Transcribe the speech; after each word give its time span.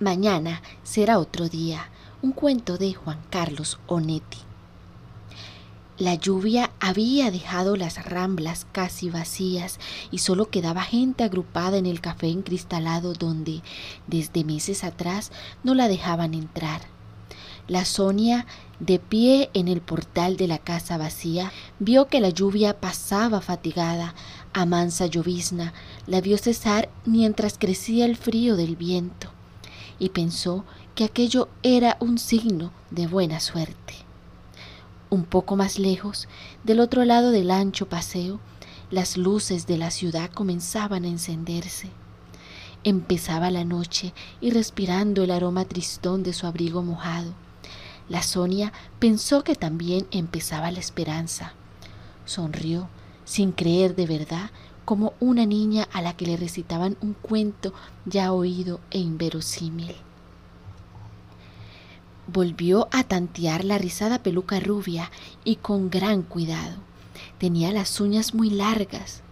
Mañana 0.00 0.60
será 0.82 1.20
otro 1.20 1.48
día. 1.48 1.88
Un 2.20 2.32
cuento 2.32 2.78
de 2.78 2.94
Juan 2.94 3.20
Carlos 3.30 3.78
Onetti. 3.86 4.38
La 5.98 6.16
lluvia 6.16 6.72
había 6.80 7.30
dejado 7.30 7.76
las 7.76 8.04
ramblas 8.04 8.66
casi 8.72 9.08
vacías 9.08 9.78
y 10.10 10.18
solo 10.18 10.50
quedaba 10.50 10.82
gente 10.82 11.22
agrupada 11.22 11.76
en 11.76 11.86
el 11.86 12.00
café 12.00 12.26
encristalado 12.26 13.12
donde, 13.12 13.62
desde 14.08 14.42
meses 14.42 14.82
atrás, 14.82 15.30
no 15.62 15.74
la 15.74 15.86
dejaban 15.86 16.34
entrar. 16.34 16.80
La 17.68 17.84
Sonia, 17.84 18.46
de 18.80 18.98
pie 18.98 19.48
en 19.54 19.68
el 19.68 19.80
portal 19.80 20.36
de 20.36 20.48
la 20.48 20.58
casa 20.58 20.98
vacía, 20.98 21.52
vio 21.78 22.08
que 22.08 22.20
la 22.20 22.30
lluvia 22.30 22.80
pasaba 22.80 23.40
fatigada, 23.40 24.16
a 24.52 24.66
mansa 24.66 25.06
llovizna, 25.06 25.72
la 26.08 26.20
vio 26.20 26.36
cesar 26.36 26.88
mientras 27.04 27.58
crecía 27.58 28.06
el 28.06 28.16
frío 28.16 28.56
del 28.56 28.74
viento 28.74 29.33
y 29.98 30.10
pensó 30.10 30.64
que 30.94 31.04
aquello 31.04 31.48
era 31.62 31.96
un 32.00 32.18
signo 32.18 32.72
de 32.90 33.06
buena 33.06 33.40
suerte. 33.40 33.94
Un 35.10 35.24
poco 35.24 35.56
más 35.56 35.78
lejos, 35.78 36.28
del 36.64 36.80
otro 36.80 37.04
lado 37.04 37.30
del 37.30 37.50
ancho 37.50 37.88
paseo, 37.88 38.40
las 38.90 39.16
luces 39.16 39.66
de 39.66 39.78
la 39.78 39.90
ciudad 39.90 40.30
comenzaban 40.30 41.04
a 41.04 41.08
encenderse. 41.08 41.90
Empezaba 42.84 43.50
la 43.50 43.64
noche 43.64 44.12
y 44.40 44.50
respirando 44.50 45.22
el 45.22 45.30
aroma 45.30 45.64
tristón 45.64 46.22
de 46.22 46.32
su 46.32 46.46
abrigo 46.46 46.82
mojado, 46.82 47.32
la 48.08 48.22
Sonia 48.22 48.72
pensó 48.98 49.44
que 49.44 49.54
también 49.54 50.06
empezaba 50.10 50.70
la 50.70 50.78
esperanza. 50.78 51.54
Sonrió, 52.26 52.88
sin 53.24 53.52
creer 53.52 53.96
de 53.96 54.06
verdad, 54.06 54.50
como 54.84 55.14
una 55.20 55.46
niña 55.46 55.88
a 55.92 56.02
la 56.02 56.16
que 56.16 56.26
le 56.26 56.36
recitaban 56.36 56.96
un 57.00 57.14
cuento 57.14 57.72
ya 58.04 58.32
oído 58.32 58.80
e 58.90 58.98
inverosímil. 58.98 59.94
Volvió 62.26 62.88
a 62.90 63.04
tantear 63.04 63.64
la 63.64 63.78
rizada 63.78 64.22
peluca 64.22 64.60
rubia 64.60 65.10
y 65.44 65.56
con 65.56 65.90
gran 65.90 66.22
cuidado. 66.22 66.76
Tenía 67.38 67.70
las 67.72 68.00
uñas 68.00 68.34
muy 68.34 68.50
largas. 68.50 69.22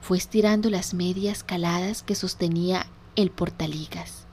Fue 0.00 0.16
estirando 0.16 0.70
las 0.70 0.94
medias 0.94 1.42
caladas 1.42 2.02
que 2.02 2.14
sostenía 2.14 2.86
el 3.16 3.30
portaligas. 3.30 4.26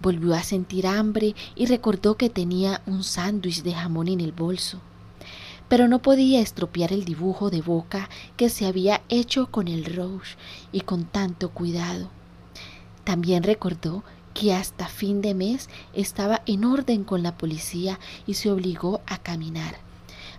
Volvió 0.00 0.34
a 0.34 0.42
sentir 0.42 0.86
hambre 0.86 1.34
y 1.54 1.66
recordó 1.66 2.16
que 2.16 2.30
tenía 2.30 2.80
un 2.86 3.04
sándwich 3.04 3.62
de 3.62 3.74
jamón 3.74 4.08
en 4.08 4.20
el 4.20 4.32
bolso 4.32 4.80
pero 5.70 5.86
no 5.86 6.02
podía 6.02 6.40
estropear 6.40 6.92
el 6.92 7.04
dibujo 7.04 7.48
de 7.48 7.62
boca 7.62 8.10
que 8.36 8.48
se 8.48 8.66
había 8.66 9.02
hecho 9.08 9.52
con 9.52 9.68
el 9.68 9.84
rouge 9.84 10.36
y 10.72 10.80
con 10.80 11.04
tanto 11.04 11.50
cuidado. 11.50 12.10
También 13.04 13.44
recordó 13.44 14.02
que 14.34 14.52
hasta 14.52 14.88
fin 14.88 15.22
de 15.22 15.32
mes 15.32 15.70
estaba 15.94 16.42
en 16.46 16.64
orden 16.64 17.04
con 17.04 17.22
la 17.22 17.38
policía 17.38 18.00
y 18.26 18.34
se 18.34 18.50
obligó 18.50 19.00
a 19.06 19.18
caminar, 19.18 19.76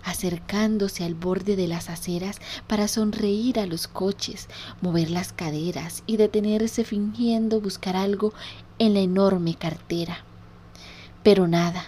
acercándose 0.04 1.02
al 1.02 1.14
borde 1.14 1.56
de 1.56 1.66
las 1.66 1.88
aceras 1.88 2.38
para 2.66 2.86
sonreír 2.86 3.58
a 3.58 3.64
los 3.64 3.88
coches, 3.88 4.50
mover 4.82 5.10
las 5.10 5.32
caderas 5.32 6.02
y 6.06 6.18
detenerse 6.18 6.84
fingiendo 6.84 7.58
buscar 7.58 7.96
algo 7.96 8.34
en 8.78 8.92
la 8.92 9.00
enorme 9.00 9.54
cartera. 9.54 10.26
Pero 11.22 11.48
nada, 11.48 11.86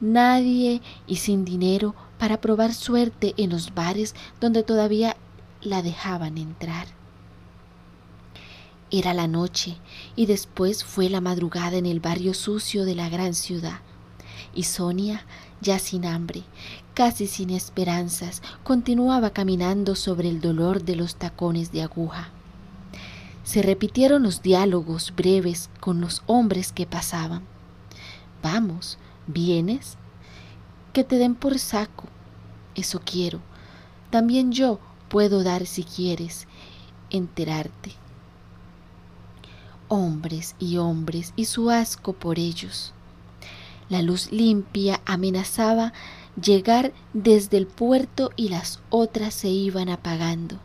nadie 0.00 0.80
y 1.06 1.16
sin 1.16 1.44
dinero 1.44 1.94
para 2.18 2.40
probar 2.40 2.74
suerte 2.74 3.34
en 3.36 3.50
los 3.50 3.74
bares 3.74 4.14
donde 4.40 4.62
todavía 4.62 5.16
la 5.62 5.82
dejaban 5.82 6.38
entrar. 6.38 6.86
Era 8.90 9.12
la 9.12 9.26
noche 9.26 9.76
y 10.16 10.26
después 10.26 10.82
fue 10.82 11.10
la 11.10 11.20
madrugada 11.20 11.76
en 11.76 11.86
el 11.86 12.00
barrio 12.00 12.32
sucio 12.32 12.84
de 12.84 12.94
la 12.94 13.08
gran 13.08 13.34
ciudad. 13.34 13.80
Y 14.54 14.62
Sonia, 14.62 15.26
ya 15.60 15.78
sin 15.78 16.06
hambre, 16.06 16.44
casi 16.94 17.26
sin 17.26 17.50
esperanzas, 17.50 18.42
continuaba 18.64 19.30
caminando 19.30 19.94
sobre 19.94 20.28
el 20.28 20.40
dolor 20.40 20.84
de 20.84 20.96
los 20.96 21.16
tacones 21.16 21.70
de 21.70 21.82
aguja. 21.82 22.30
Se 23.44 23.62
repitieron 23.62 24.22
los 24.22 24.42
diálogos 24.42 25.12
breves 25.14 25.68
con 25.80 26.00
los 26.00 26.22
hombres 26.26 26.72
que 26.72 26.86
pasaban. 26.86 27.42
Vamos, 28.42 28.98
¿vienes? 29.26 29.98
Que 30.92 31.04
te 31.04 31.16
den 31.16 31.34
por 31.34 31.58
saco. 31.58 32.04
Eso 32.74 33.00
quiero. 33.04 33.40
También 34.10 34.52
yo 34.52 34.80
puedo 35.08 35.42
dar 35.42 35.66
si 35.66 35.84
quieres 35.84 36.46
enterarte. 37.10 37.92
Hombres 39.88 40.54
y 40.58 40.76
hombres 40.76 41.32
y 41.36 41.46
su 41.46 41.70
asco 41.70 42.12
por 42.12 42.38
ellos. 42.38 42.92
La 43.88 44.02
luz 44.02 44.30
limpia 44.32 45.00
amenazaba 45.06 45.92
llegar 46.40 46.92
desde 47.14 47.56
el 47.56 47.66
puerto 47.66 48.30
y 48.36 48.48
las 48.48 48.80
otras 48.90 49.34
se 49.34 49.48
iban 49.48 49.88
apagando. 49.88 50.58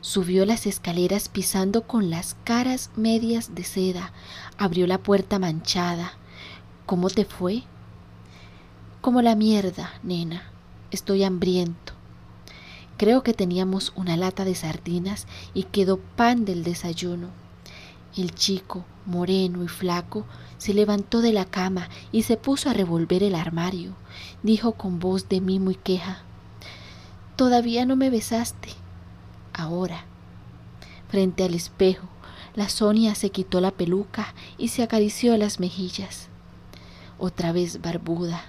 Subió 0.00 0.44
las 0.44 0.66
escaleras 0.66 1.28
pisando 1.28 1.86
con 1.86 2.10
las 2.10 2.34
caras 2.44 2.90
medias 2.96 3.54
de 3.54 3.64
seda, 3.64 4.12
abrió 4.58 4.86
la 4.86 4.98
puerta 4.98 5.38
manchada. 5.38 6.14
¿Cómo 6.86 7.10
te 7.10 7.24
fue? 7.24 7.62
Como 9.00 9.22
la 9.22 9.34
mierda, 9.34 9.94
nena. 10.02 10.42
Estoy 10.90 11.24
hambriento. 11.24 11.94
Creo 12.98 13.22
que 13.22 13.32
teníamos 13.32 13.94
una 13.96 14.18
lata 14.18 14.44
de 14.44 14.54
sardinas 14.54 15.26
y 15.54 15.62
quedó 15.62 15.96
pan 15.96 16.44
del 16.44 16.64
desayuno. 16.64 17.28
El 18.14 18.34
chico, 18.34 18.84
moreno 19.06 19.64
y 19.64 19.68
flaco, 19.68 20.26
se 20.58 20.74
levantó 20.74 21.22
de 21.22 21.32
la 21.32 21.46
cama 21.46 21.88
y 22.12 22.24
se 22.24 22.36
puso 22.36 22.68
a 22.68 22.74
revolver 22.74 23.22
el 23.22 23.36
armario. 23.36 23.94
Dijo 24.42 24.72
con 24.72 24.98
voz 24.98 25.30
de 25.30 25.40
mimo 25.40 25.70
y 25.70 25.76
queja, 25.76 26.18
Todavía 27.36 27.86
no 27.86 27.96
me 27.96 28.10
besaste. 28.10 28.68
Ahora. 29.54 30.04
Frente 31.08 31.44
al 31.44 31.54
espejo, 31.54 32.06
la 32.54 32.68
Sonia 32.68 33.14
se 33.14 33.30
quitó 33.30 33.62
la 33.62 33.70
peluca 33.70 34.34
y 34.58 34.68
se 34.68 34.82
acarició 34.82 35.38
las 35.38 35.58
mejillas. 35.58 36.28
Otra 37.18 37.52
vez 37.52 37.80
barbuda, 37.80 38.44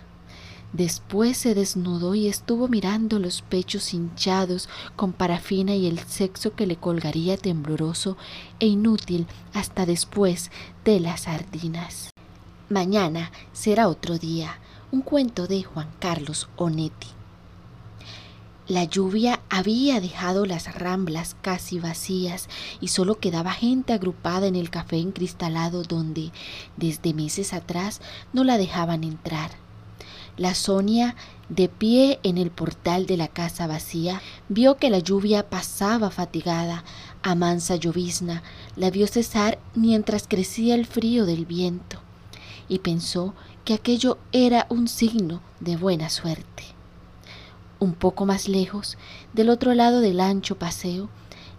Después 0.73 1.37
se 1.37 1.53
desnudó 1.53 2.15
y 2.15 2.27
estuvo 2.27 2.69
mirando 2.69 3.19
los 3.19 3.41
pechos 3.41 3.93
hinchados 3.93 4.69
con 4.95 5.11
parafina 5.11 5.75
y 5.75 5.85
el 5.85 5.99
sexo 5.99 6.55
que 6.55 6.65
le 6.65 6.77
colgaría 6.77 7.35
tembloroso 7.35 8.15
e 8.59 8.67
inútil 8.67 9.27
hasta 9.53 9.85
después 9.85 10.49
de 10.85 11.01
las 11.01 11.21
sardinas. 11.21 12.11
Mañana 12.69 13.31
será 13.51 13.89
otro 13.89 14.17
día. 14.17 14.59
Un 14.93 15.01
cuento 15.01 15.47
de 15.47 15.63
Juan 15.63 15.89
Carlos 15.99 16.49
Onetti. 16.57 17.07
La 18.67 18.85
lluvia 18.85 19.41
había 19.49 19.99
dejado 19.99 20.45
las 20.45 20.73
ramblas 20.75 21.35
casi 21.41 21.79
vacías 21.79 22.47
y 22.79 22.89
solo 22.89 23.19
quedaba 23.19 23.51
gente 23.51 23.91
agrupada 23.91 24.47
en 24.47 24.55
el 24.55 24.69
café 24.69 24.97
encristalado 24.97 25.83
donde, 25.83 26.31
desde 26.77 27.13
meses 27.13 27.53
atrás, 27.53 27.99
no 28.31 28.45
la 28.45 28.57
dejaban 28.57 29.03
entrar. 29.03 29.51
La 30.37 30.55
Sonia, 30.55 31.15
de 31.49 31.67
pie 31.67 32.19
en 32.23 32.37
el 32.37 32.51
portal 32.51 33.05
de 33.05 33.17
la 33.17 33.27
casa 33.27 33.67
vacía, 33.67 34.21
vio 34.47 34.77
que 34.77 34.89
la 34.89 34.99
lluvia 34.99 35.49
pasaba 35.49 36.09
fatigada, 36.09 36.83
a 37.23 37.35
mansa 37.35 37.75
llovizna, 37.75 38.41
la 38.75 38.89
vio 38.89 39.05
cesar 39.07 39.59
mientras 39.75 40.27
crecía 40.27 40.75
el 40.75 40.85
frío 40.85 41.25
del 41.25 41.45
viento, 41.45 41.99
y 42.69 42.79
pensó 42.79 43.33
que 43.65 43.73
aquello 43.73 44.17
era 44.31 44.65
un 44.69 44.87
signo 44.87 45.41
de 45.59 45.75
buena 45.75 46.09
suerte. 46.09 46.63
Un 47.79 47.93
poco 47.93 48.25
más 48.25 48.47
lejos, 48.47 48.97
del 49.33 49.49
otro 49.49 49.73
lado 49.73 49.99
del 49.99 50.19
ancho 50.19 50.57
paseo, 50.57 51.09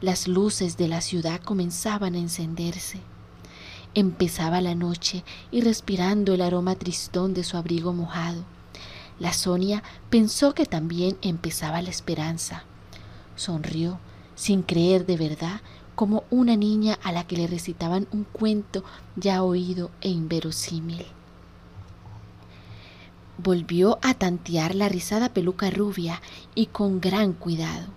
las 0.00 0.26
luces 0.26 0.76
de 0.76 0.88
la 0.88 1.00
ciudad 1.00 1.40
comenzaban 1.40 2.14
a 2.14 2.18
encenderse. 2.18 3.00
Empezaba 3.94 4.60
la 4.60 4.74
noche 4.74 5.22
y 5.50 5.60
respirando 5.60 6.32
el 6.32 6.40
aroma 6.40 6.74
tristón 6.76 7.34
de 7.34 7.44
su 7.44 7.56
abrigo 7.56 7.92
mojado, 7.92 8.44
la 9.18 9.32
Sonia 9.32 9.82
pensó 10.10 10.54
que 10.54 10.66
también 10.66 11.16
empezaba 11.22 11.82
la 11.82 11.90
esperanza. 11.90 12.64
Sonrió, 13.36 13.98
sin 14.34 14.62
creer 14.62 15.06
de 15.06 15.16
verdad, 15.16 15.60
como 15.94 16.24
una 16.30 16.56
niña 16.56 16.98
a 17.02 17.12
la 17.12 17.26
que 17.26 17.36
le 17.36 17.46
recitaban 17.46 18.08
un 18.12 18.24
cuento 18.24 18.84
ya 19.16 19.42
oído 19.42 19.90
e 20.00 20.08
inverosímil. 20.08 21.06
Volvió 23.38 23.98
a 24.02 24.14
tantear 24.14 24.74
la 24.74 24.88
rizada 24.88 25.30
peluca 25.30 25.70
rubia 25.70 26.20
y 26.54 26.66
con 26.66 27.00
gran 27.00 27.32
cuidado. 27.32 27.88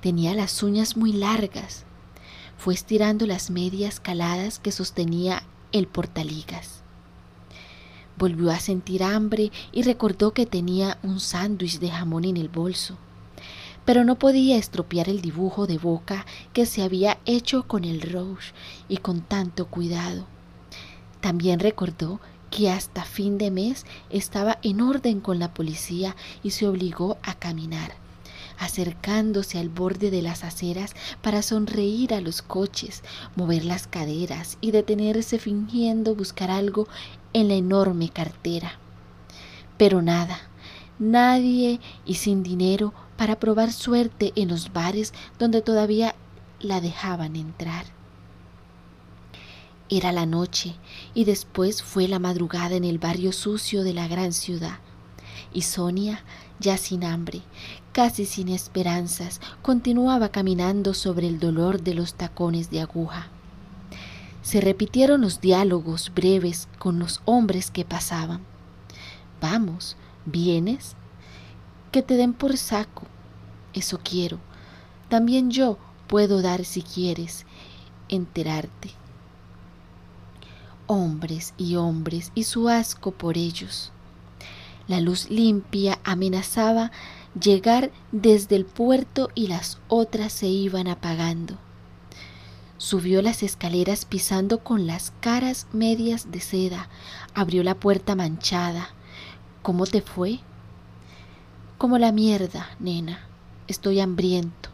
Tenía 0.00 0.34
las 0.34 0.62
uñas 0.62 0.96
muy 0.96 1.12
largas. 1.12 1.84
Fue 2.58 2.74
estirando 2.74 3.26
las 3.26 3.50
medias 3.50 3.98
caladas 3.98 4.58
que 4.58 4.72
sostenía 4.72 5.42
el 5.72 5.88
portaligas. 5.88 6.83
Volvió 8.16 8.50
a 8.50 8.60
sentir 8.60 9.02
hambre 9.02 9.50
y 9.72 9.82
recordó 9.82 10.32
que 10.32 10.46
tenía 10.46 10.98
un 11.02 11.20
sándwich 11.20 11.78
de 11.80 11.90
jamón 11.90 12.24
en 12.24 12.36
el 12.36 12.48
bolso, 12.48 12.96
pero 13.84 14.04
no 14.04 14.18
podía 14.18 14.56
estropear 14.56 15.08
el 15.08 15.20
dibujo 15.20 15.66
de 15.66 15.78
boca 15.78 16.24
que 16.52 16.64
se 16.64 16.82
había 16.82 17.18
hecho 17.26 17.66
con 17.66 17.84
el 17.84 18.00
rouge 18.00 18.52
y 18.88 18.98
con 18.98 19.20
tanto 19.20 19.66
cuidado. 19.66 20.26
También 21.20 21.58
recordó 21.58 22.20
que 22.50 22.70
hasta 22.70 23.04
fin 23.04 23.36
de 23.36 23.50
mes 23.50 23.84
estaba 24.10 24.58
en 24.62 24.80
orden 24.80 25.20
con 25.20 25.40
la 25.40 25.52
policía 25.52 26.14
y 26.44 26.50
se 26.50 26.68
obligó 26.68 27.18
a 27.24 27.34
caminar, 27.34 27.94
acercándose 28.58 29.58
al 29.58 29.70
borde 29.70 30.12
de 30.12 30.22
las 30.22 30.44
aceras 30.44 30.94
para 31.20 31.42
sonreír 31.42 32.14
a 32.14 32.20
los 32.20 32.42
coches, 32.42 33.02
mover 33.34 33.64
las 33.64 33.88
caderas 33.88 34.56
y 34.60 34.70
detenerse 34.70 35.40
fingiendo 35.40 36.14
buscar 36.14 36.52
algo 36.52 36.86
en 37.34 37.48
la 37.48 37.54
enorme 37.54 38.08
cartera. 38.08 38.78
Pero 39.76 40.00
nada, 40.00 40.40
nadie 40.98 41.80
y 42.06 42.14
sin 42.14 42.42
dinero 42.42 42.94
para 43.18 43.38
probar 43.38 43.72
suerte 43.72 44.32
en 44.36 44.48
los 44.48 44.72
bares 44.72 45.12
donde 45.38 45.60
todavía 45.60 46.14
la 46.60 46.80
dejaban 46.80 47.36
entrar. 47.36 47.84
Era 49.90 50.12
la 50.12 50.24
noche 50.24 50.76
y 51.12 51.24
después 51.24 51.82
fue 51.82 52.08
la 52.08 52.18
madrugada 52.18 52.74
en 52.74 52.84
el 52.84 52.98
barrio 52.98 53.32
sucio 53.32 53.84
de 53.84 53.92
la 53.92 54.08
gran 54.08 54.32
ciudad. 54.32 54.78
Y 55.52 55.62
Sonia, 55.62 56.24
ya 56.58 56.78
sin 56.78 57.04
hambre, 57.04 57.42
casi 57.92 58.24
sin 58.24 58.48
esperanzas, 58.48 59.40
continuaba 59.62 60.30
caminando 60.30 60.94
sobre 60.94 61.28
el 61.28 61.38
dolor 61.38 61.82
de 61.82 61.94
los 61.94 62.14
tacones 62.14 62.70
de 62.70 62.80
aguja. 62.80 63.28
Se 64.44 64.60
repitieron 64.60 65.22
los 65.22 65.40
diálogos 65.40 66.12
breves 66.14 66.68
con 66.78 66.98
los 66.98 67.22
hombres 67.24 67.70
que 67.70 67.84
pasaban. 67.84 68.42
Vamos, 69.40 69.96
¿vienes? 70.26 70.94
Que 71.90 72.02
te 72.02 72.14
den 72.14 72.34
por 72.34 72.56
saco. 72.56 73.06
Eso 73.72 73.98
quiero. 74.04 74.38
También 75.08 75.50
yo 75.50 75.78
puedo 76.06 76.42
dar 76.42 76.64
si 76.64 76.82
quieres 76.82 77.46
enterarte 78.08 78.92
hombres 80.86 81.54
y 81.56 81.76
hombres 81.76 82.30
y 82.34 82.44
su 82.44 82.68
asco 82.68 83.12
por 83.12 83.38
ellos. 83.38 83.92
La 84.86 85.00
luz 85.00 85.30
limpia 85.30 85.98
amenazaba 86.04 86.92
llegar 87.40 87.90
desde 88.12 88.56
el 88.56 88.66
puerto 88.66 89.30
y 89.34 89.46
las 89.46 89.78
otras 89.88 90.32
se 90.32 90.46
iban 90.46 90.88
apagando. 90.88 91.56
Subió 92.76 93.22
las 93.22 93.42
escaleras 93.42 94.04
pisando 94.04 94.58
con 94.58 94.86
las 94.86 95.12
caras 95.20 95.68
medias 95.72 96.32
de 96.32 96.40
seda, 96.40 96.88
abrió 97.32 97.62
la 97.62 97.76
puerta 97.76 98.16
manchada. 98.16 98.88
¿Cómo 99.62 99.86
te 99.86 100.02
fue? 100.02 100.40
Como 101.78 101.98
la 101.98 102.10
mierda, 102.10 102.70
nena. 102.80 103.28
Estoy 103.68 104.00
hambriento. 104.00 104.70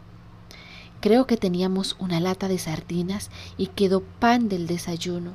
Creo 0.99 1.27
que 1.27 1.37
teníamos 1.37 1.95
una 1.99 2.19
lata 2.19 2.47
de 2.47 2.57
sardinas 2.57 3.29
y 3.57 3.67
quedó 3.67 4.01
pan 4.01 4.49
del 4.49 4.67
desayuno. 4.67 5.31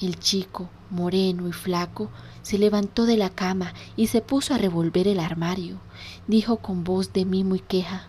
El 0.00 0.18
chico, 0.18 0.70
moreno 0.90 1.48
y 1.48 1.52
flaco, 1.52 2.10
se 2.42 2.58
levantó 2.58 3.06
de 3.06 3.16
la 3.16 3.30
cama 3.30 3.74
y 3.96 4.06
se 4.06 4.20
puso 4.20 4.54
a 4.54 4.58
revolver 4.58 5.06
el 5.08 5.20
armario. 5.20 5.80
Dijo 6.26 6.58
con 6.58 6.84
voz 6.84 7.12
de 7.12 7.24
mimo 7.24 7.56
y 7.56 7.60
queja, 7.60 8.06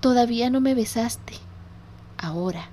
Todavía 0.00 0.50
no 0.50 0.60
me 0.60 0.74
besaste. 0.74 1.34
Ahora. 2.22 2.70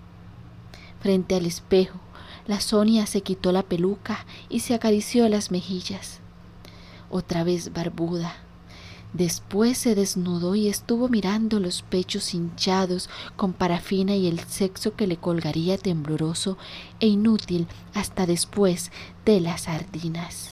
Frente 1.02 1.36
al 1.36 1.46
espejo, 1.46 2.00
la 2.48 2.62
Sonia 2.62 3.06
se 3.06 3.22
quitó 3.22 3.52
la 3.52 3.64
peluca 3.64 4.26
y 4.48 4.62
se 4.62 4.74
acarició 4.74 5.28
las 5.28 5.52
mejillas. 5.52 6.20
Otra 7.10 7.44
vez 7.44 7.74
barbuda, 7.74 8.36
Después 9.14 9.80
se 9.80 9.96
desnudó 9.96 10.54
y 10.54 10.68
estuvo 10.68 11.10
mirando 11.10 11.60
los 11.60 11.82
pechos 11.82 12.36
hinchados 12.36 13.10
con 13.36 13.54
parafina 13.54 14.16
y 14.16 14.28
el 14.28 14.40
sexo 14.40 14.96
que 14.96 15.08
le 15.08 15.18
colgaría 15.18 15.80
tembloroso 15.80 16.60
e 17.00 17.08
inútil 17.08 17.68
hasta 17.96 18.28
después 18.28 18.92
de 19.26 19.40
las 19.40 19.62
sardinas. 19.62 20.48